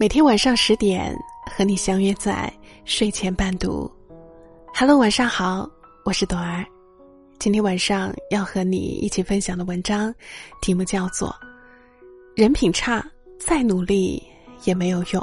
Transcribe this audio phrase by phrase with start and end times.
[0.00, 1.12] 每天晚上十点
[1.50, 2.52] 和你相约在
[2.84, 3.90] 睡前伴读。
[4.72, 5.68] Hello，晚上好，
[6.04, 6.64] 我是朵儿。
[7.40, 10.14] 今天晚上要和你一起分享的文章，
[10.62, 11.30] 题目叫做
[12.36, 13.04] 《人品差
[13.40, 14.22] 再努力
[14.62, 15.20] 也没有用》，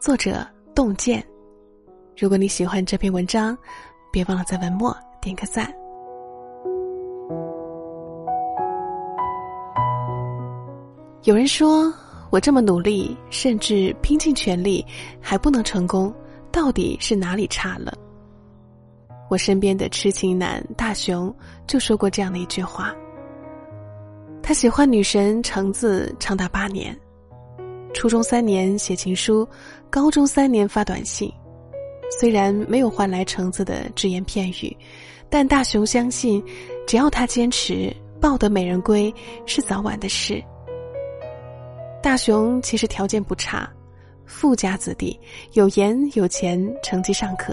[0.00, 1.24] 作者洞见。
[2.18, 3.56] 如果你喜欢这篇文章，
[4.10, 5.72] 别忘了在文末点个赞。
[11.22, 11.94] 有人说。
[12.36, 14.84] 我这么努力，甚至拼尽全力，
[15.22, 16.12] 还不能成功，
[16.52, 17.96] 到底是哪里差了？
[19.30, 21.34] 我身边的痴情男大雄
[21.66, 22.94] 就说过这样的一句话。
[24.42, 26.94] 他喜欢女神橙子长达八年，
[27.94, 29.48] 初中三年写情书，
[29.88, 31.32] 高中三年发短信，
[32.20, 34.76] 虽然没有换来橙子的只言片语，
[35.30, 36.44] 但大雄相信，
[36.86, 39.10] 只要他坚持，抱得美人归
[39.46, 40.44] 是早晚的事。
[42.06, 43.68] 大雄其实条件不差，
[44.26, 45.18] 富家子弟，
[45.54, 47.52] 有颜有钱，成绩尚可。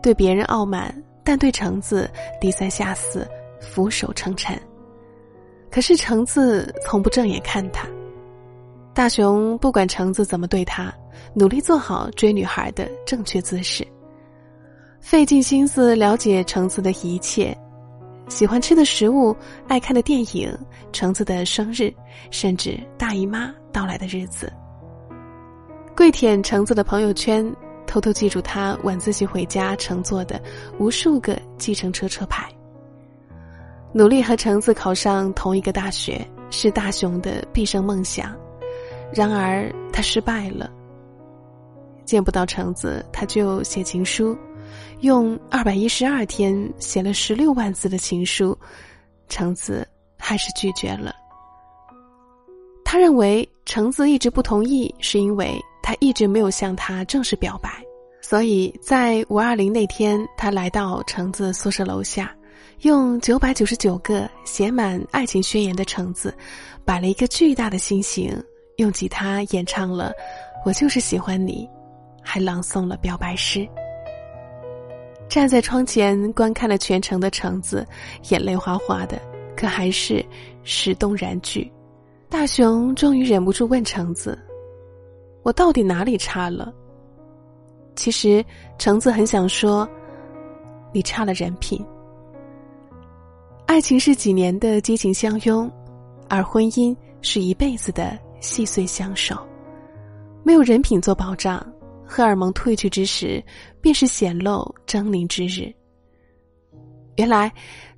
[0.00, 0.94] 对别人傲慢，
[1.24, 2.08] 但对橙子
[2.40, 3.28] 低三下四，
[3.60, 4.56] 俯首称臣。
[5.68, 7.88] 可是橙子从不正眼看他。
[8.94, 10.94] 大雄不管橙子怎么对他，
[11.34, 13.84] 努力做好追女孩的正确姿势，
[15.00, 17.52] 费尽心思了解橙子的一切。
[18.32, 19.36] 喜欢吃的食物，
[19.68, 20.50] 爱看的电影，
[20.90, 21.92] 橙子的生日，
[22.30, 24.50] 甚至大姨妈到来的日子，
[25.94, 27.54] 跪舔橙子的朋友圈，
[27.86, 30.40] 偷偷记住他晚自习回家乘坐的
[30.78, 32.50] 无数个计程车车牌。
[33.92, 38.34] 努力和橙子考上同一个大学是大雄的毕生梦想，
[39.12, 40.70] 然而他失败了。
[42.06, 44.34] 见不到橙子，他就写情书。
[45.00, 48.56] 用二百一十二天写了十六万字的情书，
[49.28, 49.86] 橙子
[50.18, 51.14] 还是拒绝了。
[52.84, 57.82] 他认为橙子一直不同意，是因为他一直没有向他正式表白。
[58.20, 62.34] 所以在五二零那天，他来到橙子宿舍楼下，
[62.82, 66.34] 用九百九十九个写满爱情宣言的橙子，
[66.84, 68.32] 摆了一个巨大的心形，
[68.76, 70.10] 用吉他演唱了
[70.64, 71.66] 《我就是喜欢你》，
[72.22, 73.68] 还朗诵了表白诗。
[75.32, 77.86] 站在窗前观看了全程的橙子，
[78.28, 79.18] 眼泪哗哗的，
[79.56, 80.22] 可还是
[80.62, 81.72] 始动然拒。
[82.28, 84.38] 大雄终于忍不住问橙子
[85.42, 86.70] ：“我到底哪里差了？”
[87.96, 88.44] 其实
[88.76, 89.88] 橙子很想说
[90.92, 91.82] ：“你差了人品。”
[93.64, 95.72] 爱情是几年的激情相拥，
[96.28, 99.34] 而婚姻是一辈子的细碎相守。
[100.42, 101.71] 没有人品做保障。
[102.12, 103.42] 荷尔蒙褪去之时，
[103.80, 105.72] 便是显露狰狞之日。
[107.16, 107.50] 原来，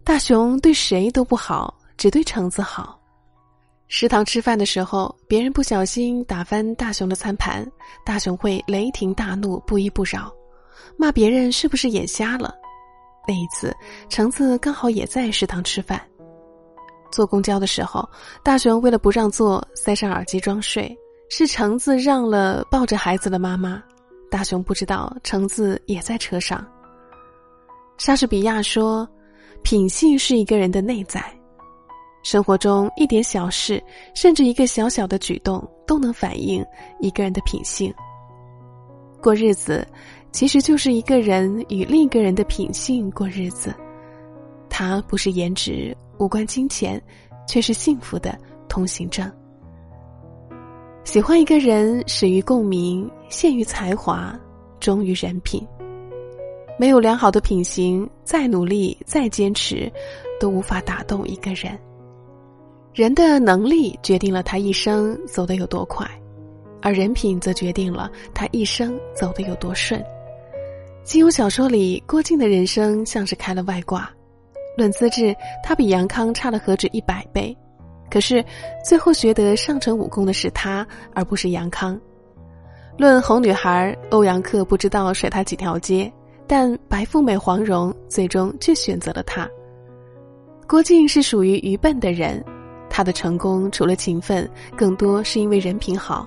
[0.04, 2.96] 大雄对谁都不好，只对橙子好。
[3.88, 7.68] 食堂吃饭的时候，别人不小心打翻大雄的餐盘，
[8.04, 10.32] 大雄会雷霆大怒，不依不饶，
[10.96, 12.54] 骂别人是不是眼瞎了。
[13.26, 13.74] 那一次，
[14.08, 16.00] 橙子刚好也在食堂吃饭。
[17.10, 18.08] 坐公交的时候，
[18.44, 20.96] 大雄为了不让座，塞上耳机装睡，
[21.30, 23.82] 是橙子让了抱着孩子的妈妈。
[24.30, 26.66] 大雄不知道橙子也在车上。
[27.98, 29.08] 莎士比亚说
[29.62, 31.22] ：“品性是一个人的内在，
[32.24, 33.82] 生活中一点小事，
[34.14, 36.64] 甚至一个小小的举动，都能反映
[37.00, 37.94] 一个人的品性。
[39.22, 39.86] 过日子，
[40.32, 43.72] 其实就是一个人与另一个人的品性过日子。
[44.68, 47.00] 它不是颜值，无关金钱，
[47.46, 48.36] 却是幸福的
[48.68, 49.30] 通行证。”
[51.04, 54.34] 喜欢一个人，始于共鸣，陷于才华，
[54.80, 55.64] 忠于人品。
[56.78, 59.92] 没有良好的品行，再努力再坚持，
[60.40, 61.78] 都无法打动一个人。
[62.94, 66.08] 人的能力决定了他一生走得有多快，
[66.80, 70.02] 而人品则决定了他一生走得有多顺。
[71.04, 74.10] 金庸小说里，郭靖的人生像是开了外挂。
[74.76, 77.54] 论资质，他比杨康差了何止一百倍。
[78.14, 78.44] 可是，
[78.84, 82.00] 最后学得上乘武功的是他，而不是杨康。
[82.96, 86.12] 论红女孩，欧阳克不知道甩他几条街，
[86.46, 89.50] 但白富美黄蓉最终却选择了他。
[90.68, 92.40] 郭靖是属于愚笨的人，
[92.88, 96.24] 他的成功除了勤奋，更多是因为人品好。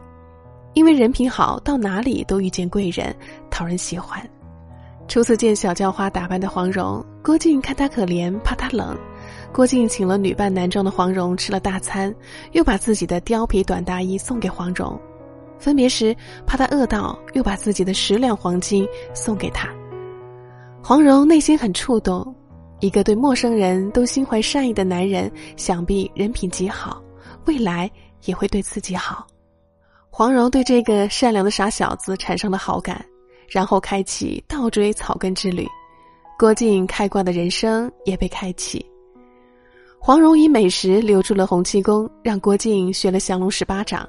[0.74, 3.16] 因为人品好，到哪里都遇见贵人，
[3.50, 4.22] 讨人喜欢。
[5.08, 8.94] 初次见小叫花打扮的黄蓉，郭靖看她可怜，怕她冷。
[9.54, 12.14] 郭靖请了女扮男装的黄蓉吃了大餐，
[12.52, 15.00] 又把自己的貂皮短大衣送给黄蓉。
[15.58, 16.16] 分别时，
[16.46, 19.68] 怕她饿到，又把自己的十两黄金送给她。
[20.84, 22.36] 黄蓉内心很触动，
[22.80, 27.02] 一个对陌生人都心怀善意的男人，想必人品极好，
[27.46, 27.90] 未来
[28.26, 29.26] 也会对自己好。
[30.12, 33.04] 黄蓉对这个善良的傻小子产生了好感，
[33.50, 35.68] 然后开启倒追草根之旅。
[36.38, 38.86] 郭靖开挂的人生也被开启。
[40.08, 44.08] 黄蓉以美食留住了洪七公，让郭靖学了降龙十八掌。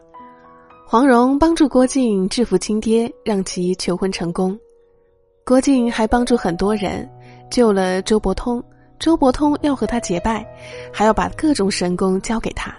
[0.87, 4.57] 黄蓉帮助郭靖制服亲爹，让其求婚成功。
[5.45, 7.11] 郭靖还帮助很多人，
[7.51, 8.63] 救了周伯通。
[9.01, 10.47] 周伯通要和他结拜，
[10.93, 12.73] 还要把各种神功交给他，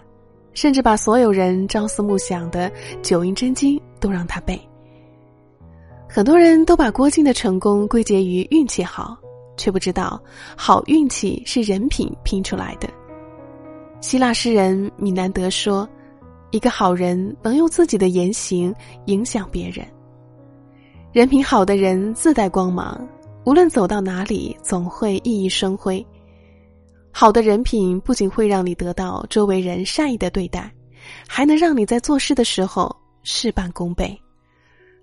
[0.53, 2.71] 甚至把所有人朝思暮想的
[3.01, 4.57] 九阴真经都让他背。
[6.07, 9.17] 很多人都把郭靖的成功归结于运气好。
[9.57, 10.17] 却不知道，
[10.55, 12.87] 好运气是人品拼出来的。
[14.01, 15.87] 希腊诗人米南德说
[16.51, 18.73] ：“一个好人能用自己的言行
[19.05, 19.85] 影响别人。
[21.11, 23.05] 人品好的人自带光芒，
[23.45, 26.05] 无论走到哪里，总会熠熠生辉。
[27.11, 30.71] 好的人品不仅会让你得到周围人善意的对待，
[31.27, 34.17] 还能让你在做事的时候事半功倍。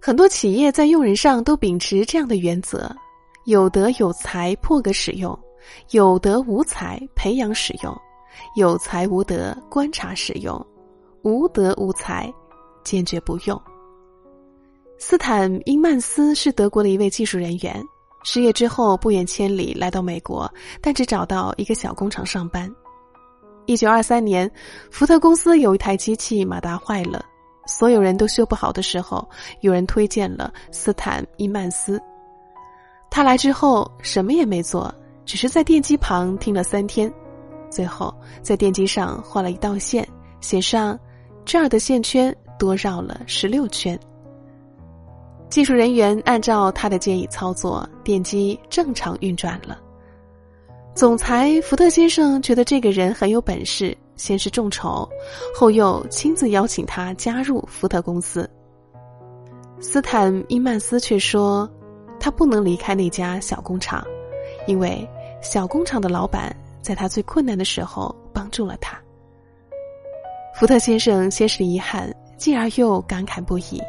[0.00, 2.90] 很多企业在用人上都秉持这样的原则。”
[3.46, 5.38] 有德有才破格使用，
[5.92, 7.96] 有德无才培养使用，
[8.54, 10.64] 有才无德观察使用，
[11.22, 12.32] 无德无才
[12.84, 13.60] 坚决不用。
[14.98, 17.82] 斯坦因曼斯是德国的一位技术人员，
[18.24, 20.50] 失业之后不远千里来到美国，
[20.80, 22.72] 但只找到一个小工厂上班。
[23.66, 24.50] 一九二三年，
[24.90, 27.24] 福特公司有一台机器马达坏了，
[27.66, 29.28] 所有人都修不好的时候，
[29.60, 32.00] 有人推荐了斯坦因曼斯。
[33.10, 34.92] 他来之后什么也没做，
[35.24, 37.12] 只是在电机旁听了三天，
[37.70, 40.06] 最后在电机上画了一道线，
[40.40, 40.98] 写上
[41.44, 43.98] 这儿的线圈多绕了十六圈。
[45.48, 49.78] 技术人员按照他的建议操作，电机正常运转了。
[50.94, 55.08] 总裁福特先生觉得这个人很有本事，先是众筹，
[55.54, 58.48] 后又亲自邀请他加入福特公司。
[59.80, 61.70] 斯坦伊曼斯却说。
[62.18, 64.02] 他不能离开那家小工厂，
[64.66, 65.06] 因为
[65.42, 66.50] 小工厂的老板
[66.86, 68.96] 在他最困难的时候帮助了他。
[70.54, 73.82] 福特先生先是遗憾，继而又感慨不已。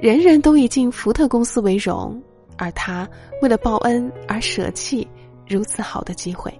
[0.00, 2.22] 人人都以进福特公司为荣，
[2.56, 3.08] 而他
[3.40, 5.08] 为了报恩而舍弃
[5.44, 6.56] 如此好的机会。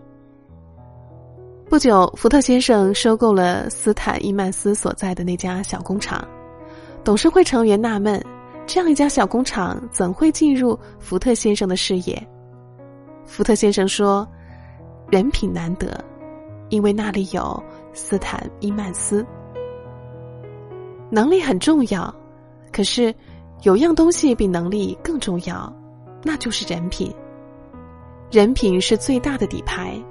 [1.71, 6.27] 不久，福特先生收购了斯坦伊曼斯所在的那家小工厂，
[7.05, 8.21] 董事会成员纳闷。
[8.67, 12.29] 这样一家小工厂怎会进入福特先生的视野？
[13.25, 14.27] 福特先生说
[15.13, 16.03] ：“人品难得，
[16.71, 17.63] 因为那里有
[17.93, 19.23] 斯坦伊曼斯。
[21.11, 22.15] 能力很重要，
[22.73, 23.15] 可是
[23.61, 25.71] 有样东西比能力更重要，
[26.23, 27.15] 那就是人品。
[28.31, 30.03] 人品是最大的底牌，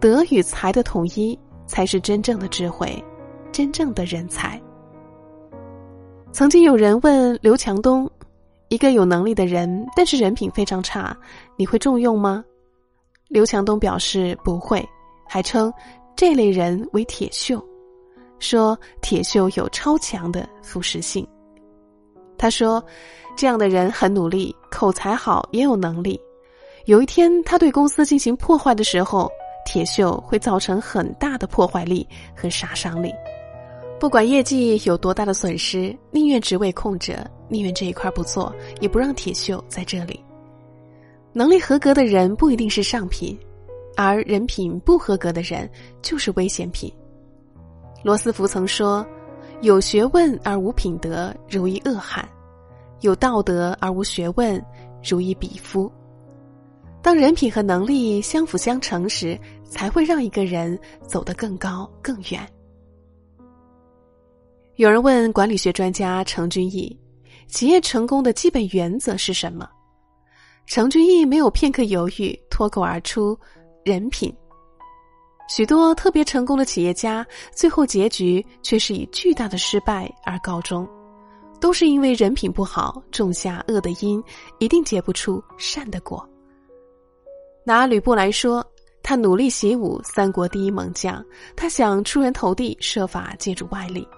[0.00, 2.92] 德与才的统一才是真正的智慧，
[3.52, 4.60] 真正的人才。”
[6.34, 8.10] 曾经有人问刘强东
[8.66, 11.16] ：“一个有能力的人，但是人品非常差，
[11.56, 12.44] 你会重用吗？”
[13.28, 14.86] 刘强东表示不会，
[15.26, 15.72] 还称
[16.16, 17.62] 这类人为“铁锈”，
[18.38, 21.26] 说铁锈有超强的腐蚀性。
[22.36, 22.84] 他说
[23.36, 26.20] ：“这样的人很努力，口才好，也有能力。
[26.86, 29.30] 有一天他对公司进行破坏的时候，
[29.64, 33.12] 铁锈会造成很大的破坏力和杀伤力。”
[34.00, 40.23] 不管业绩有多大的损失，宁愿职位空着，宁愿这一块不做，也不让铁锈在这里。
[41.36, 43.36] 能力合格的人不一定是上品，
[43.96, 45.68] 而人品不合格的人
[46.00, 46.90] 就是危险品。
[48.04, 49.04] 罗斯福曾说
[49.60, 52.24] ：“有学问而无品德，如一恶汉；
[53.00, 54.64] 有道德而无学问，
[55.02, 55.90] 如一鄙夫。”
[57.02, 59.36] 当人品和能力相辅相成时，
[59.68, 62.48] 才会让一个人走得更高更远。
[64.76, 66.96] 有人问管理学专家程君毅
[67.48, 69.68] ：“企业成功的基本原则是什么？”
[70.66, 73.38] 程俊毅没有片刻犹豫，脱口而出
[73.84, 74.34] ：“人品。”
[75.46, 80.88] 许多特别成功的企业家，最后结局却是以巨大的失败而告终，
[81.60, 84.22] 都是因为人品不好，种下恶的因，
[84.58, 86.26] 一定结不出善的果。
[87.62, 88.64] 拿吕布来说，
[89.02, 91.22] 他努力习武，三国第一猛将，
[91.54, 94.08] 他想出人头地，设法借助外力。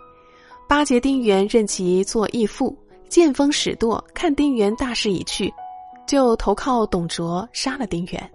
[0.69, 2.77] 巴结丁原，任其做义父，
[3.09, 5.53] 见风使舵，看丁原大势已去，
[6.07, 8.31] 就投靠董卓，杀了丁原。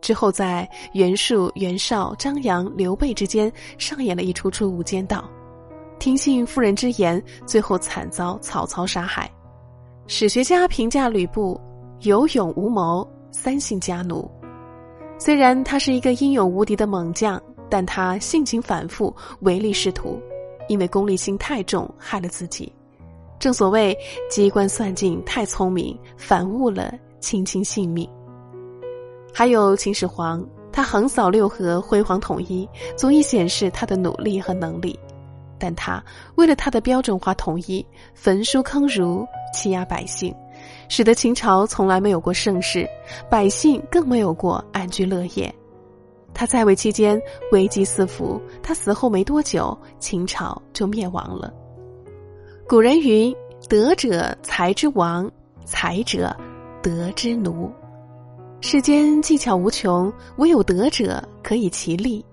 [0.00, 5.28] 之后在袁术、袁绍、张扬、刘备之间上演了一出出无间道，
[5.98, 9.30] 听信妇人之言，最后惨遭曹操杀害。
[10.06, 11.60] 史学家评价吕布
[12.00, 14.30] 有勇无谋，三姓家奴。
[15.18, 20.20] 虽然他是一个英勇无敌的猛将，但他性情反复，唯利是图。
[20.68, 22.72] 因为功利心太重害了自己。
[23.38, 23.96] 正所谓
[24.28, 28.08] 机关算尽太聪明，反误了卿卿性命。
[29.32, 34.98] 还有秦始皇，他横扫六合，辉煌统一，足以显示他的努力和能力。
[35.58, 36.02] 但他
[36.34, 40.34] 为了他的标准化统一，焚书坑儒，欺压百姓，
[40.88, 42.86] 使得秦朝从来没有过盛世，
[43.30, 45.54] 百姓更没有过安居乐业。
[46.34, 47.18] 他在位期间
[47.52, 51.50] 危机四伏，他死后没多久，秦朝就灭亡了。
[52.68, 53.34] 古人云
[53.70, 55.30] ：“德者才之王，
[55.64, 56.36] 才者
[56.86, 57.68] 德之奴。”
[58.62, 62.24] 世间技巧无穷，唯有德者可以其利。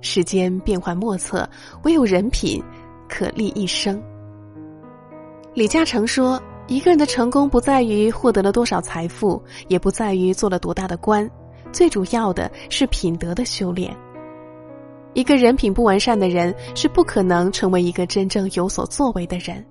[0.00, 1.48] 世间变幻莫测，
[1.82, 2.62] 唯有人品
[3.08, 4.00] 可立一生。
[5.52, 11.28] 李嘉诚说：“一个人的成功不在于获得了多少财富，也不在于做了多大的官，
[11.72, 13.94] 最主要的是品德的修炼。
[15.14, 19.64] 一个人品不完善的人，是不可能成为一个真正有所作为的人。”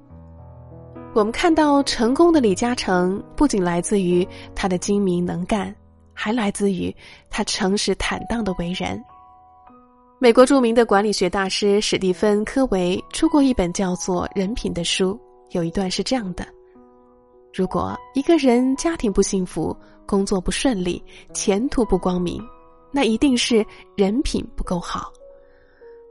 [1.14, 5.76] 我们看到成功的李嘉诚，不仅来自于他的精明能干，
[6.14, 6.96] 还来自于
[7.30, 9.04] 他诚实坦荡的为人。
[10.20, 15.20] 美国著名的管理学大师史蒂芬·科维出过一本叫做《人品》的书，
[15.52, 16.46] 有一段是这样的：
[17.52, 22.40] 如果一个人家庭不幸福、工作不顺利、前途不光明，
[22.92, 25.12] 那一定是人品不够好。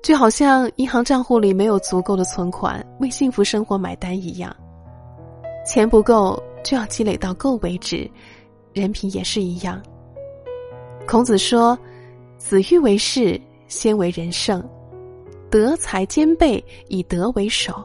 [0.03, 4.55] 就好像银行账户里没有足够的存款为幸福生活买单一样，
[5.67, 8.09] 钱不够就要积累到够为止，
[8.73, 9.83] 人品也是一样。
[11.07, 11.79] 孔子说
[12.39, 14.65] ：“子欲为士。”先为人圣，
[15.51, 17.85] 德才兼备，以德为首。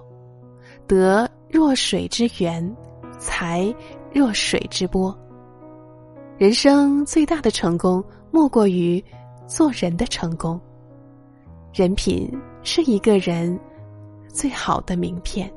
[0.86, 2.64] 德若水之源，
[3.18, 3.74] 才
[4.14, 5.18] 若水之波。
[6.38, 9.04] 人生最大的成功，莫过于
[9.48, 10.62] 做人的成功。
[11.74, 13.60] 人品是一个人
[14.28, 15.52] 最好的名片。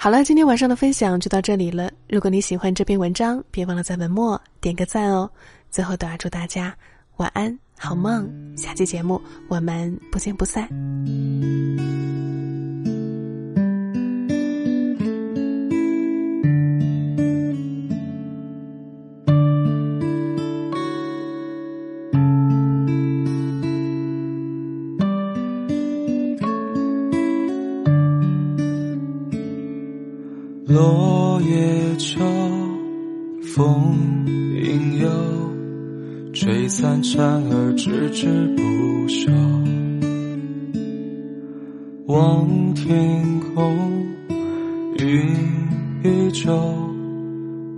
[0.00, 1.90] 好了，今天晚上的分享就到这里了。
[2.08, 5.28] 如果你喜欢这篇文章，别忘了在文末点个赞哦。
[5.72, 6.72] 最后，都要祝大家
[7.16, 8.32] 晚安，好梦。
[8.56, 10.68] 下期节目我们不见不散。
[33.58, 34.24] 风
[34.54, 35.10] 影幽。
[36.32, 39.32] 吹散蝉儿，枝枝不休。
[42.06, 44.06] 望天空，
[45.00, 45.34] 云
[46.04, 46.54] 依旧。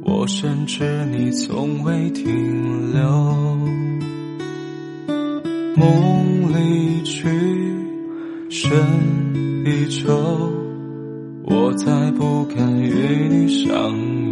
[0.04, 3.00] 我深知你从未停留。
[5.76, 7.26] 梦离去，
[8.50, 8.70] 深
[9.64, 10.12] 依旧。
[11.44, 13.72] 我再不敢与你相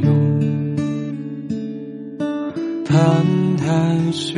[0.03, 0.68] 拥。
[2.89, 3.49] 叹。
[3.69, 4.33] 叹息，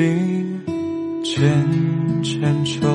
[1.22, 1.40] 浅
[2.20, 2.88] 浅愁，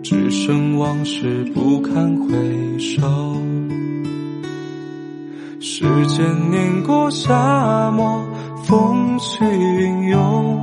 [0.00, 3.02] 只剩往事不堪回首。
[5.58, 8.24] 时间碾过沙漠，
[8.62, 10.60] 风起云涌，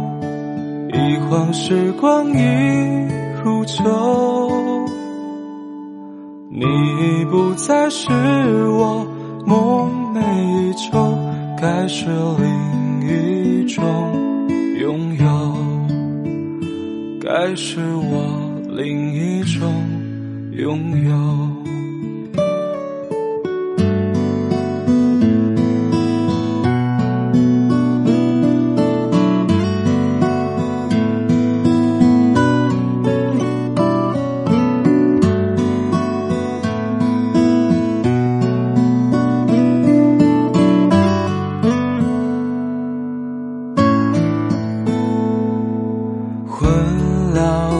[0.93, 2.41] 一晃时光已
[3.43, 3.83] 如旧。
[6.49, 8.09] 你已不再是
[8.69, 9.05] 我
[9.45, 10.21] 梦寐
[10.69, 11.17] 以求，
[11.59, 12.05] 该是
[12.37, 12.47] 另
[13.01, 14.23] 一种。
[14.77, 15.25] 拥有，
[17.19, 19.73] 该是我另一种
[20.51, 21.74] 拥有。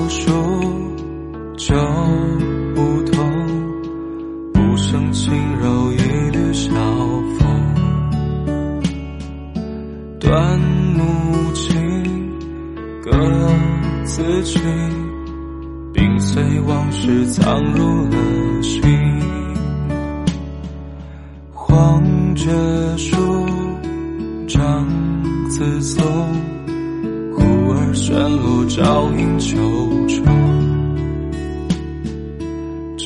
[0.10, 0.45] 说。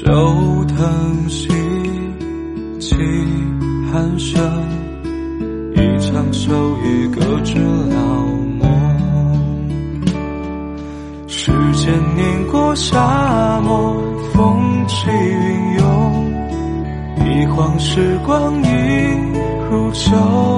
[0.09, 1.47] 旧藤兮，
[2.79, 2.95] 泣
[3.91, 4.41] 寒声，
[5.75, 6.51] 一场秋
[6.83, 7.95] 雨，搁置了
[8.59, 8.67] 梦。
[11.27, 11.93] 时间。
[12.15, 14.01] 碾过沙漠，
[14.33, 16.33] 风起云涌，
[17.27, 18.67] 一晃时光已
[19.69, 20.48] 如旧。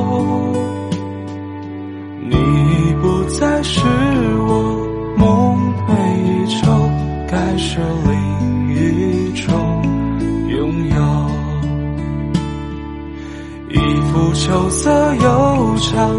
[14.42, 16.10] 秋色悠长，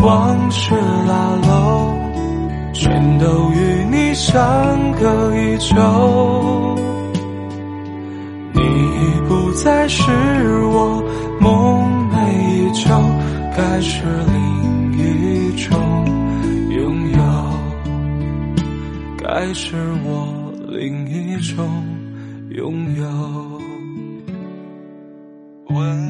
[0.00, 0.74] 往事
[1.06, 1.96] 拉拢。
[2.74, 4.36] 全都与你相
[4.94, 6.76] 隔已久，
[8.52, 10.02] 你已不再是
[10.72, 11.00] 我
[11.40, 12.16] 梦寐
[12.50, 13.00] 以求，
[13.56, 14.36] 该是另
[14.98, 15.78] 一种
[16.70, 17.20] 拥有，
[19.16, 21.64] 该是我另一种
[22.50, 23.06] 拥有。
[25.70, 26.07] 闻